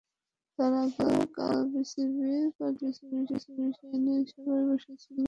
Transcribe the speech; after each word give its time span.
তার 0.59 0.73
আগে 0.83 1.05
কাল 1.35 1.57
বিসিবি 1.71 2.27
কার্যালয়ে 2.57 3.21
কিছু 3.29 3.49
বিষয় 3.59 3.95
নিয়ে 3.97 4.21
সভায় 4.31 4.63
বসেছিল 4.69 4.95
সিসিডিএম। 4.95 5.19